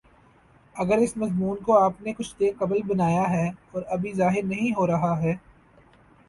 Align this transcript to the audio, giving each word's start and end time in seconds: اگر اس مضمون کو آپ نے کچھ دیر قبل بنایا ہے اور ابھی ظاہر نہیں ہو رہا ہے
اگر 0.75 0.97
اس 0.97 1.15
مضمون 1.17 1.57
کو 1.63 1.77
آپ 1.79 2.01
نے 2.01 2.13
کچھ 2.13 2.33
دیر 2.39 2.51
قبل 2.59 2.81
بنایا 2.87 3.29
ہے 3.31 3.47
اور 3.71 3.81
ابھی 3.89 4.13
ظاہر 4.13 4.43
نہیں 4.45 4.71
ہو 4.77 4.87
رہا 4.87 5.13
ہے 5.21 5.33